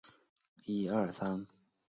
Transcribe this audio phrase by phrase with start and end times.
[0.03, 0.07] 阿尔
[0.87, 1.47] 勒博斯克。